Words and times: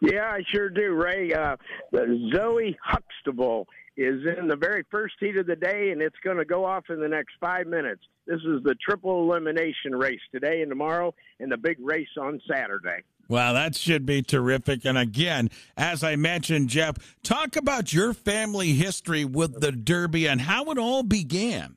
Yeah, 0.00 0.30
I 0.30 0.42
sure 0.52 0.70
do, 0.70 0.94
Ray. 0.94 1.32
Uh, 1.32 1.56
Zoe 2.34 2.76
Huxtable 2.82 3.66
is 3.96 4.22
in 4.38 4.46
the 4.46 4.56
very 4.56 4.84
first 4.90 5.14
heat 5.18 5.36
of 5.36 5.46
the 5.46 5.56
day, 5.56 5.90
and 5.90 6.00
it's 6.00 6.16
going 6.22 6.36
to 6.36 6.44
go 6.44 6.64
off 6.64 6.84
in 6.88 7.00
the 7.00 7.08
next 7.08 7.32
five 7.40 7.66
minutes. 7.66 8.02
This 8.26 8.40
is 8.40 8.62
the 8.62 8.76
triple 8.76 9.22
elimination 9.22 9.92
race 9.92 10.20
today 10.32 10.62
and 10.62 10.70
tomorrow, 10.70 11.14
and 11.40 11.50
the 11.50 11.56
big 11.56 11.78
race 11.80 12.08
on 12.20 12.40
Saturday. 12.50 13.02
Well, 13.28 13.54
that 13.54 13.74
should 13.74 14.06
be 14.06 14.22
terrific. 14.22 14.86
And 14.86 14.96
again, 14.96 15.50
as 15.76 16.04
I 16.04 16.16
mentioned, 16.16 16.68
Jeff, 16.68 17.16
talk 17.22 17.56
about 17.56 17.92
your 17.92 18.14
family 18.14 18.72
history 18.72 19.24
with 19.24 19.60
the 19.60 19.72
Derby 19.72 20.26
and 20.26 20.40
how 20.40 20.70
it 20.70 20.78
all 20.78 21.02
began. 21.02 21.76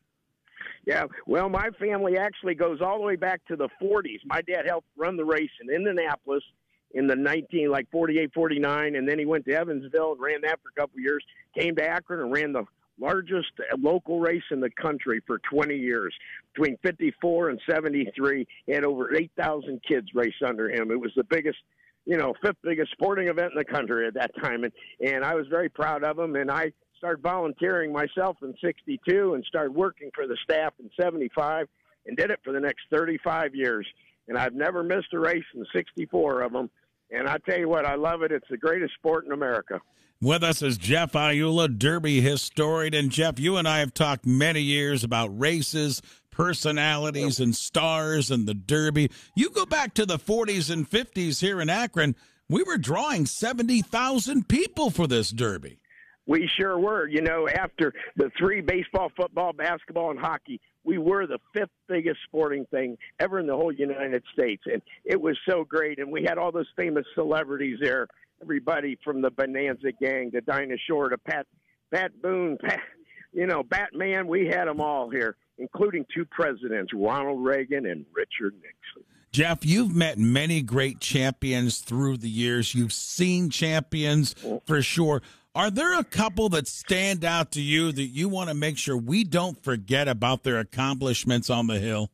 Yeah, 0.85 1.05
well, 1.27 1.49
my 1.49 1.69
family 1.79 2.17
actually 2.17 2.55
goes 2.55 2.81
all 2.81 2.97
the 2.97 3.05
way 3.05 3.15
back 3.15 3.41
to 3.47 3.55
the 3.55 3.69
40s. 3.81 4.19
My 4.25 4.41
dad 4.41 4.65
helped 4.65 4.87
run 4.97 5.17
the 5.17 5.25
race 5.25 5.49
in 5.61 5.73
Indianapolis 5.73 6.43
in 6.93 7.07
the 7.07 7.15
19 7.15 7.69
like 7.69 7.89
48 7.91 8.33
49 8.33 8.95
and 8.95 9.07
then 9.07 9.19
he 9.19 9.25
went 9.25 9.45
to 9.45 9.53
Evansville 9.53 10.13
and 10.13 10.21
ran 10.21 10.41
that 10.41 10.59
for 10.61 10.69
a 10.69 10.79
couple 10.79 10.97
of 10.97 11.03
years 11.03 11.23
came 11.57 11.75
to 11.75 11.87
Akron 11.87 12.21
and 12.21 12.31
ran 12.31 12.53
the 12.53 12.65
largest 12.99 13.51
uh, 13.59 13.75
local 13.79 14.19
race 14.19 14.43
in 14.51 14.59
the 14.59 14.69
country 14.69 15.21
for 15.25 15.39
20 15.51 15.75
years 15.75 16.13
between 16.53 16.77
54 16.83 17.49
and 17.49 17.59
73 17.69 18.47
he 18.65 18.71
had 18.71 18.85
over 18.85 19.15
8,000 19.15 19.81
kids 19.87 20.07
race 20.13 20.33
under 20.45 20.69
him. 20.69 20.91
It 20.91 20.99
was 20.99 21.11
the 21.15 21.23
biggest 21.23 21.57
you 22.05 22.17
know 22.17 22.33
fifth 22.41 22.57
biggest 22.63 22.91
sporting 22.91 23.27
event 23.27 23.51
in 23.53 23.57
the 23.57 23.65
country 23.65 24.07
at 24.07 24.15
that 24.15 24.31
time 24.41 24.63
and 24.63 24.73
and 25.05 25.23
I 25.23 25.35
was 25.35 25.47
very 25.47 25.69
proud 25.69 26.03
of 26.03 26.17
him 26.17 26.35
and 26.35 26.49
I 26.49 26.71
started 26.97 27.21
volunteering 27.21 27.91
myself 27.91 28.37
in 28.43 28.53
62 28.63 29.33
and 29.33 29.43
started 29.45 29.71
working 29.71 30.11
for 30.13 30.27
the 30.27 30.37
staff 30.43 30.73
in 30.79 30.89
75 30.99 31.67
and 32.05 32.17
did 32.17 32.31
it 32.31 32.39
for 32.43 32.53
the 32.53 32.59
next 32.59 32.81
35 32.91 33.55
years 33.55 33.87
and 34.27 34.37
I've 34.37 34.53
never 34.53 34.83
missed 34.83 35.13
a 35.13 35.19
race 35.19 35.43
in 35.55 35.65
64 35.73 36.41
of 36.41 36.53
them 36.53 36.69
and 37.11 37.27
I 37.27 37.37
tell 37.37 37.57
you 37.57 37.69
what, 37.69 37.85
I 37.85 37.95
love 37.95 38.21
it. 38.21 38.31
It's 38.31 38.47
the 38.49 38.57
greatest 38.57 38.93
sport 38.95 39.25
in 39.25 39.31
America. 39.31 39.81
With 40.21 40.43
us 40.43 40.61
is 40.61 40.77
Jeff 40.77 41.13
Iula, 41.13 41.77
Derby 41.77 42.21
historian. 42.21 42.93
And 42.93 43.11
Jeff, 43.11 43.39
you 43.39 43.57
and 43.57 43.67
I 43.67 43.79
have 43.79 43.93
talked 43.93 44.25
many 44.25 44.61
years 44.61 45.03
about 45.03 45.27
races, 45.37 46.01
personalities, 46.29 47.39
and 47.39 47.55
stars 47.55 48.29
and 48.29 48.47
the 48.47 48.53
Derby. 48.53 49.09
You 49.35 49.49
go 49.49 49.65
back 49.65 49.95
to 49.95 50.05
the 50.05 50.19
40s 50.19 50.69
and 50.71 50.87
50s 50.87 51.41
here 51.41 51.59
in 51.59 51.69
Akron, 51.69 52.15
we 52.47 52.63
were 52.63 52.77
drawing 52.77 53.25
70,000 53.25 54.47
people 54.47 54.91
for 54.91 55.07
this 55.07 55.31
Derby. 55.31 55.80
We 56.27 56.49
sure 56.59 56.77
were. 56.77 57.07
You 57.07 57.21
know, 57.21 57.47
after 57.47 57.93
the 58.15 58.31
three 58.37 58.61
baseball, 58.61 59.11
football, 59.15 59.53
basketball, 59.53 60.11
and 60.11 60.19
hockey, 60.19 60.59
we 60.83 60.97
were 60.97 61.27
the 61.27 61.39
fifth 61.53 61.69
biggest 61.87 62.19
sporting 62.25 62.65
thing 62.71 62.97
ever 63.19 63.39
in 63.39 63.47
the 63.47 63.55
whole 63.55 63.71
United 63.71 64.23
States. 64.33 64.63
And 64.71 64.81
it 65.05 65.19
was 65.19 65.37
so 65.47 65.63
great. 65.63 65.99
And 65.99 66.11
we 66.11 66.23
had 66.23 66.37
all 66.37 66.51
those 66.51 66.69
famous 66.75 67.05
celebrities 67.15 67.79
there. 67.81 68.07
Everybody 68.41 68.97
from 69.03 69.21
the 69.21 69.29
Bonanza 69.29 69.91
Gang 69.99 70.31
to 70.31 70.41
Dinah 70.41 70.77
Shore 70.87 71.09
to 71.09 71.17
Pat, 71.17 71.45
Pat 71.93 72.11
Boone, 72.21 72.57
Pat, 72.63 72.79
you 73.31 73.45
know, 73.45 73.63
Batman. 73.63 74.27
We 74.27 74.47
had 74.47 74.67
them 74.67 74.81
all 74.81 75.09
here, 75.09 75.35
including 75.57 76.05
two 76.13 76.25
presidents, 76.25 76.91
Ronald 76.93 77.43
Reagan 77.43 77.85
and 77.85 78.05
Richard 78.13 78.55
Nixon. 78.55 79.03
Jeff, 79.31 79.65
you've 79.65 79.95
met 79.95 80.17
many 80.17 80.61
great 80.61 80.99
champions 80.99 81.79
through 81.79 82.17
the 82.17 82.29
years. 82.29 82.75
You've 82.75 82.91
seen 82.91 83.49
champions 83.49 84.35
for 84.65 84.81
sure. 84.81 85.21
Are 85.53 85.69
there 85.69 85.99
a 85.99 86.03
couple 86.05 86.47
that 86.49 86.65
stand 86.65 87.25
out 87.25 87.51
to 87.51 87.61
you 87.61 87.91
that 87.91 88.05
you 88.05 88.29
want 88.29 88.47
to 88.47 88.55
make 88.55 88.77
sure 88.77 88.95
we 88.95 89.25
don't 89.25 89.61
forget 89.61 90.07
about 90.07 90.43
their 90.43 90.59
accomplishments 90.59 91.49
on 91.49 91.67
the 91.67 91.77
hill? 91.77 92.09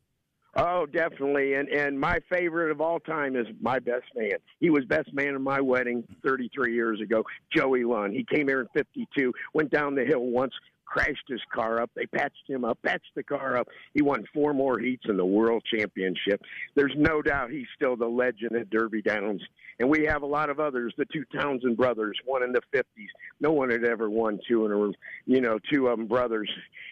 Oh, 0.56 0.88
definitely. 0.88 1.54
And 1.54 1.70
and 1.70 2.00
my 2.00 2.18
favorite 2.32 2.72
of 2.72 2.82
all 2.82 3.00
time 3.00 3.36
is 3.36 3.46
my 3.62 3.78
best 3.78 4.06
man. 4.16 4.32
He 4.60 4.72
was 4.72 4.86
best 4.86 5.14
man 5.14 5.36
at 5.36 5.42
my 5.42 5.62
wedding 5.62 6.04
33 6.26 6.74
years 6.74 7.00
ago. 7.00 7.24
Joey 7.56 7.84
Lunn. 7.84 8.12
He 8.12 8.24
came 8.24 8.48
here 8.48 8.62
in 8.62 8.68
52, 8.74 9.32
went 9.54 9.70
down 9.70 9.94
the 9.94 10.04
hill 10.04 10.26
once, 10.26 10.54
crashed 10.88 11.28
his 11.28 11.42
car 11.54 11.82
up. 11.82 11.92
They 11.96 12.06
patched 12.06 12.48
him 12.48 12.64
up, 12.64 12.80
patched 12.84 13.14
the 13.16 13.24
car 13.24 13.58
up. 13.58 13.68
He 13.94 14.02
won 14.02 14.26
four 14.34 14.54
more 14.54 14.80
heats 14.80 15.04
in 15.08 15.18
the 15.18 15.26
World 15.26 15.64
Championship. 15.72 16.42
There's 16.76 16.96
no 16.98 17.22
doubt 17.22 17.52
he's 17.52 17.68
still 17.76 17.96
the 17.96 18.08
legend 18.08 18.56
at 18.56 18.70
Derby 18.70 19.02
Downs. 19.02 19.42
And 19.80 19.90
we 19.90 20.06
have 20.06 20.24
a 20.24 20.28
lot 20.28 20.50
of 20.50 20.60
others. 20.60 20.94
The 20.98 21.06
two 21.06 21.24
Townsend 21.36 21.78
brothers, 21.78 22.18
one 22.26 22.42
in 22.42 22.52
the 22.52 22.62
50s. 22.74 22.84
No 23.40 23.52
one 23.52 23.70
had 23.70 23.84
ever 23.84 24.10
won 24.10 24.40
two 24.48 24.66
in 24.66 24.72
a, 24.72 25.32
you 25.32 25.42
know, 25.42 25.60
two 25.72 25.88
of 25.88 26.00
them 26.00 26.08
brothers. 26.08 26.50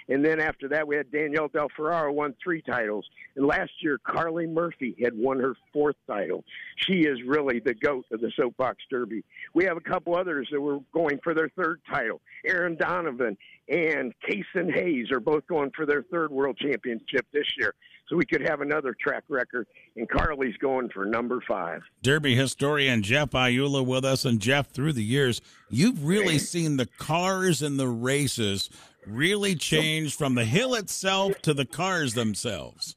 And 0.07 0.23
then 0.23 0.39
after 0.39 0.67
that, 0.69 0.87
we 0.87 0.95
had 0.95 1.11
Danielle 1.11 1.47
Del 1.47 1.67
Ferraro 1.75 2.11
won 2.13 2.35
three 2.43 2.61
titles. 2.61 3.05
And 3.35 3.47
last 3.47 3.71
year, 3.81 3.99
Carly 4.03 4.45
Murphy 4.45 4.95
had 5.03 5.17
won 5.17 5.39
her 5.39 5.55
fourth 5.73 5.95
title. 6.05 6.43
She 6.77 7.05
is 7.05 7.17
really 7.25 7.59
the 7.59 7.73
goat 7.73 8.05
of 8.11 8.21
the 8.21 8.31
soapbox 8.39 8.77
derby. 8.91 9.23
We 9.55 9.65
have 9.65 9.77
a 9.77 9.81
couple 9.81 10.15
others 10.15 10.47
that 10.51 10.61
were 10.61 10.79
going 10.93 11.19
for 11.23 11.33
their 11.33 11.49
third 11.49 11.81
title. 11.89 12.21
Aaron 12.45 12.75
Donovan 12.75 13.35
and 13.67 13.94
Kason 14.27 14.73
Hayes 14.73 15.11
are 15.11 15.19
both 15.19 15.45
going 15.47 15.71
for 15.75 15.85
their 15.85 16.03
third 16.03 16.31
world 16.31 16.57
championship 16.57 17.25
this 17.31 17.45
year. 17.57 17.73
So 18.07 18.15
we 18.15 18.25
could 18.25 18.47
have 18.47 18.61
another 18.61 18.95
track 18.99 19.23
record, 19.29 19.65
and 19.95 20.07
Carly's 20.07 20.57
going 20.57 20.89
for 20.89 21.05
number 21.05 21.41
five. 21.47 21.81
Derby 22.03 22.35
historian 22.35 23.01
Jeff 23.01 23.31
Iula 23.31 23.83
with 23.83 24.05
us, 24.05 24.25
and 24.25 24.39
Jeff, 24.39 24.69
through 24.69 24.93
the 24.93 25.03
years, 25.03 25.41
you've 25.69 26.05
really 26.05 26.37
seen 26.37 26.77
the 26.77 26.85
cars 26.85 27.63
and 27.63 27.79
the 27.79 27.87
races 27.87 28.69
really 29.07 29.55
change 29.55 30.15
from 30.15 30.35
the 30.35 30.45
hill 30.45 30.75
itself 30.75 31.41
to 31.41 31.53
the 31.53 31.65
cars 31.65 32.13
themselves. 32.13 32.95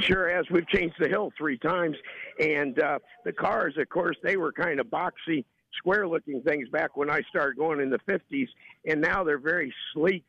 Sure 0.00 0.34
has. 0.34 0.46
We've 0.50 0.68
changed 0.68 0.96
the 0.98 1.08
hill 1.08 1.32
three 1.36 1.58
times, 1.58 1.96
and 2.38 2.78
uh, 2.80 2.98
the 3.26 3.32
cars, 3.32 3.74
of 3.78 3.88
course, 3.90 4.16
they 4.22 4.38
were 4.38 4.52
kind 4.52 4.80
of 4.80 4.86
boxy 4.86 5.44
square 5.76 6.08
looking 6.08 6.40
things 6.42 6.68
back 6.70 6.96
when 6.96 7.10
I 7.10 7.20
started 7.28 7.58
going 7.58 7.80
in 7.80 7.90
the 7.90 7.98
50s, 8.08 8.48
and 8.86 9.00
now 9.00 9.22
they're 9.24 9.38
very 9.38 9.74
sleek 9.92 10.24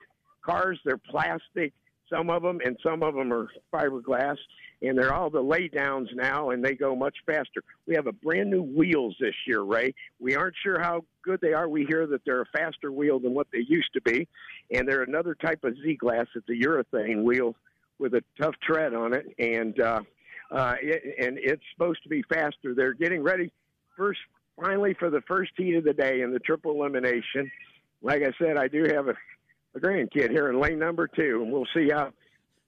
cars. 0.48 0.80
They're 0.86 0.98
plastic, 0.98 1.74
some 2.10 2.30
of 2.30 2.42
them, 2.42 2.60
and 2.64 2.78
some 2.82 3.04
of 3.04 3.16
them 3.16 3.34
are 3.34 3.48
fiberglass, 3.74 4.38
and 4.82 4.98
they're 4.98 5.14
all 5.14 5.30
the 5.30 5.44
laydowns 5.44 6.08
now, 6.14 6.52
and 6.52 6.64
they 6.64 6.76
go 6.76 6.96
much 6.96 7.16
faster. 7.26 7.64
We 7.88 7.96
have 7.96 8.08
a 8.08 8.12
brand 8.12 8.50
new 8.50 8.64
wheels 8.64 9.16
this 9.20 9.36
year, 9.46 9.62
Ray. 9.62 9.94
We 10.20 10.36
aren't 10.36 10.56
sure 10.64 10.80
how 10.80 11.04
good 11.24 11.40
they 11.42 11.54
are. 11.54 11.68
We 11.68 11.86
hear 11.86 12.08
that 12.08 12.22
they're 12.26 12.42
a 12.42 12.58
faster 12.58 12.92
wheel 12.92 13.20
than 13.20 13.34
what 13.34 13.48
they 13.52 13.66
used 13.68 13.92
to 13.94 14.02
be, 14.02 14.28
and 14.72 14.88
they're 14.88 15.04
another 15.04 15.36
type 15.36 15.64
of 15.64 15.76
Z 15.84 15.96
glass. 15.96 16.28
It's 16.36 16.48
a 16.50 16.68
urethane 16.68 17.24
wheel 17.24 17.56
with 18.00 18.14
a 18.14 18.24
tough 18.40 18.56
tread 18.62 18.94
on 18.94 19.14
it, 19.14 19.26
and 19.40 19.80
uh, 19.80 20.02
uh, 20.52 20.76
it, 20.82 21.16
and 21.20 21.38
it's 21.40 21.64
supposed 21.74 22.04
to 22.04 22.10
be 22.10 22.22
faster. 22.24 22.74
They're 22.76 22.94
getting 22.94 23.24
ready 23.24 23.52
first 23.96 24.20
finally 24.62 24.96
for 24.98 25.10
the 25.10 25.22
first 25.22 25.52
heat 25.58 25.76
of 25.76 25.84
the 25.84 25.94
day 25.94 26.22
in 26.22 26.32
the 26.32 26.40
triple 26.40 26.72
elimination. 26.72 27.52
Like 28.02 28.22
I 28.22 28.32
said, 28.40 28.58
I 28.58 28.68
do 28.68 28.84
have 28.94 29.08
a, 29.08 29.16
a 29.78 29.80
grandkid 29.80 30.32
here 30.32 30.50
in 30.50 30.60
lane 30.60 30.80
number 30.80 31.08
two, 31.08 31.42
and 31.44 31.52
we'll 31.52 31.68
see 31.74 31.90
how 31.92 32.12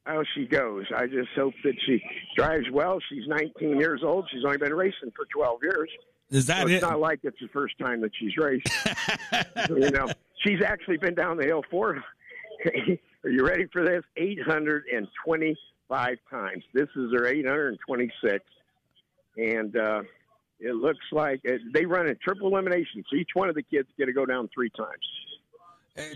how 0.05 0.23
she 0.33 0.45
goes. 0.45 0.85
I 0.95 1.05
just 1.05 1.29
hope 1.35 1.53
that 1.63 1.75
she 1.85 2.01
drives 2.35 2.65
well. 2.71 2.99
She's 3.09 3.27
19 3.27 3.79
years 3.79 4.01
old. 4.03 4.27
She's 4.31 4.43
only 4.43 4.57
been 4.57 4.73
racing 4.73 5.11
for 5.15 5.25
12 5.31 5.59
years. 5.61 5.89
Is 6.31 6.47
that 6.47 6.61
so 6.61 6.67
it? 6.67 6.73
It's 6.73 6.81
not 6.81 6.99
like 6.99 7.19
it's 7.23 7.39
the 7.39 7.47
first 7.49 7.77
time 7.79 8.01
that 8.01 8.11
she's 8.19 8.35
raced. 8.37 8.71
you 9.69 9.91
know, 9.91 10.07
she's 10.43 10.61
actually 10.65 10.97
been 10.97 11.15
down 11.15 11.37
the 11.37 11.45
hill 11.45 11.63
for. 11.69 12.03
Are 13.23 13.29
you 13.29 13.45
ready 13.45 13.65
for 13.71 13.83
this? 13.83 14.03
825 14.17 16.17
times. 16.29 16.63
This 16.73 16.87
is 16.95 17.11
her 17.13 17.27
826, 17.27 18.43
and 19.37 19.77
uh, 19.77 20.01
it 20.59 20.75
looks 20.75 21.05
like 21.11 21.41
it, 21.43 21.61
they 21.73 21.85
run 21.85 22.07
a 22.07 22.15
triple 22.15 22.47
elimination, 22.47 23.03
so 23.09 23.15
each 23.15 23.29
one 23.33 23.49
of 23.49 23.55
the 23.55 23.63
kids 23.63 23.87
get 23.97 24.05
to 24.05 24.13
go 24.13 24.25
down 24.25 24.49
three 24.53 24.71
times. 24.71 25.05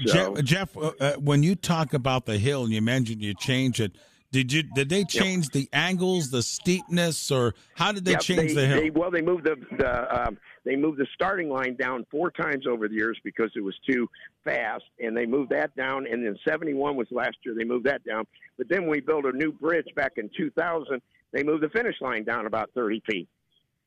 So, 0.05 0.35
Jeff, 0.35 0.43
Jeff 0.43 0.77
uh, 0.77 0.91
uh, 0.99 1.13
when 1.13 1.43
you 1.43 1.55
talk 1.55 1.93
about 1.93 2.25
the 2.25 2.37
hill 2.37 2.63
and 2.63 2.73
you 2.73 2.81
mentioned 2.81 3.21
you 3.21 3.33
change 3.33 3.79
it, 3.79 3.93
did 4.33 4.51
you 4.51 4.63
did 4.63 4.89
they 4.89 5.03
change 5.03 5.45
yep. 5.45 5.51
the 5.53 5.69
angles, 5.73 6.31
the 6.31 6.41
steepness, 6.41 7.29
or 7.29 7.53
how 7.75 7.91
did 7.91 8.03
they 8.03 8.11
yep, 8.11 8.21
change 8.21 8.55
they, 8.55 8.61
the 8.61 8.67
hill? 8.67 8.81
They, 8.81 8.89
well, 8.89 9.11
they 9.11 9.21
moved 9.21 9.43
the 9.43 9.55
the 9.77 10.27
um, 10.27 10.37
they 10.65 10.75
moved 10.75 10.97
the 10.97 11.05
starting 11.13 11.49
line 11.49 11.75
down 11.75 12.05
four 12.09 12.31
times 12.31 12.65
over 12.65 12.87
the 12.87 12.95
years 12.95 13.19
because 13.23 13.51
it 13.55 13.63
was 13.63 13.75
too 13.87 14.09
fast, 14.43 14.85
and 14.99 15.15
they 15.15 15.27
moved 15.27 15.51
that 15.51 15.75
down. 15.75 16.07
And 16.07 16.25
then 16.25 16.35
seventy 16.47 16.73
one 16.73 16.95
was 16.95 17.07
last 17.11 17.37
year; 17.45 17.53
they 17.55 17.63
moved 17.63 17.85
that 17.85 18.03
down. 18.03 18.25
But 18.57 18.69
then 18.69 18.87
we 18.87 19.01
built 19.01 19.25
a 19.25 19.31
new 19.31 19.51
bridge 19.51 19.87
back 19.95 20.13
in 20.17 20.31
two 20.35 20.49
thousand. 20.51 21.01
They 21.31 21.43
moved 21.43 21.61
the 21.61 21.69
finish 21.69 22.01
line 22.01 22.23
down 22.23 22.47
about 22.47 22.71
thirty 22.73 23.03
feet. 23.05 23.29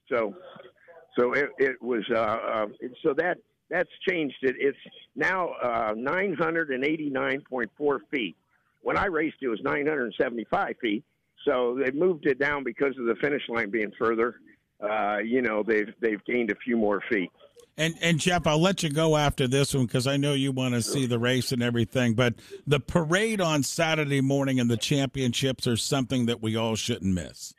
So, 0.08 0.36
so 1.18 1.32
it, 1.32 1.50
it 1.58 1.82
was 1.82 2.04
uh, 2.08 2.18
uh, 2.18 2.66
so 3.02 3.14
that 3.14 3.38
that's 3.70 3.90
changed 4.08 4.36
it. 4.42 4.56
It's 4.58 4.78
now 5.14 5.50
uh, 5.62 5.94
989.4 5.94 7.98
feet. 8.10 8.36
When 8.82 8.96
I 8.96 9.06
raced, 9.06 9.36
it 9.42 9.48
was 9.48 9.60
975 9.62 10.76
feet. 10.80 11.04
So 11.44 11.78
they 11.82 11.90
moved 11.92 12.26
it 12.26 12.38
down 12.38 12.64
because 12.64 12.96
of 12.98 13.06
the 13.06 13.16
finish 13.20 13.42
line 13.48 13.70
being 13.70 13.92
further. 13.98 14.36
Uh, 14.80 15.18
you 15.18 15.42
know, 15.42 15.62
they've 15.66 15.92
they've 16.00 16.24
gained 16.24 16.50
a 16.50 16.56
few 16.56 16.76
more 16.76 17.02
feet. 17.10 17.30
And 17.78 17.94
and 18.00 18.18
Jeff, 18.18 18.46
I'll 18.46 18.60
let 18.60 18.82
you 18.82 18.90
go 18.90 19.16
after 19.16 19.48
this 19.48 19.74
one 19.74 19.86
because 19.86 20.06
I 20.06 20.16
know 20.16 20.34
you 20.34 20.52
want 20.52 20.74
to 20.74 20.82
see 20.82 21.06
the 21.06 21.18
race 21.18 21.52
and 21.52 21.62
everything. 21.62 22.14
But 22.14 22.34
the 22.66 22.80
parade 22.80 23.40
on 23.40 23.62
Saturday 23.62 24.20
morning 24.20 24.60
and 24.60 24.70
the 24.70 24.76
championships 24.76 25.66
are 25.66 25.76
something 25.76 26.26
that 26.26 26.42
we 26.42 26.56
all 26.56 26.74
shouldn't 26.74 27.14
miss. 27.14 27.54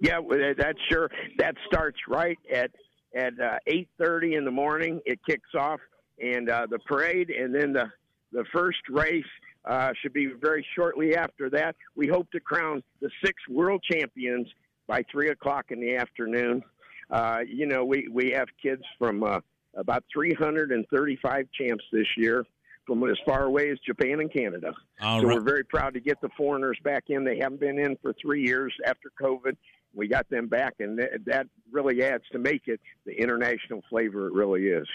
Yeah, 0.00 0.20
that's 0.58 0.78
sure. 0.90 1.10
That 1.38 1.54
starts 1.66 1.98
right 2.08 2.38
at 2.52 2.70
at 3.16 3.32
uh, 3.40 3.58
8:30 3.66 4.36
in 4.36 4.44
the 4.44 4.50
morning. 4.50 5.00
It 5.06 5.18
kicks 5.26 5.54
off, 5.58 5.80
and 6.22 6.48
uh, 6.48 6.66
the 6.70 6.78
parade, 6.80 7.30
and 7.30 7.54
then 7.54 7.72
the 7.72 7.90
the 8.32 8.44
first 8.54 8.80
race 8.90 9.24
uh, 9.64 9.92
should 10.00 10.12
be 10.12 10.26
very 10.26 10.64
shortly 10.74 11.16
after 11.16 11.48
that. 11.50 11.74
We 11.94 12.06
hope 12.06 12.30
to 12.32 12.40
crown 12.40 12.82
the 13.00 13.10
six 13.24 13.36
world 13.48 13.82
champions 13.90 14.46
by 14.86 15.02
three 15.10 15.30
o'clock 15.30 15.66
in 15.70 15.80
the 15.80 15.96
afternoon. 15.96 16.62
Uh, 17.10 17.40
you 17.46 17.66
know, 17.66 17.84
we 17.84 18.08
we 18.12 18.30
have 18.30 18.48
kids 18.62 18.82
from 18.98 19.24
uh, 19.24 19.40
about 19.74 20.04
335 20.12 21.46
champs 21.58 21.84
this 21.92 22.06
year 22.16 22.44
from 22.86 23.02
as 23.10 23.18
far 23.26 23.44
away 23.44 23.70
as 23.70 23.78
Japan 23.80 24.20
and 24.20 24.32
Canada. 24.32 24.72
All 25.00 25.20
so 25.20 25.26
right. 25.26 25.34
we're 25.36 25.42
very 25.42 25.64
proud 25.64 25.94
to 25.94 26.00
get 26.00 26.20
the 26.20 26.28
foreigners 26.36 26.78
back 26.84 27.04
in. 27.08 27.24
They 27.24 27.38
haven't 27.38 27.60
been 27.60 27.78
in 27.78 27.96
for 27.96 28.14
three 28.20 28.44
years 28.44 28.72
after 28.86 29.10
COVID. 29.20 29.56
We 29.96 30.08
got 30.08 30.28
them 30.28 30.46
back, 30.46 30.74
and 30.78 30.98
that, 30.98 31.24
that 31.24 31.46
really 31.72 32.02
adds 32.04 32.24
to 32.32 32.38
make 32.38 32.68
it 32.68 32.80
the 33.06 33.12
international 33.12 33.82
flavor 33.88 34.28
it 34.28 34.34
really 34.34 34.68
is. 34.68 34.86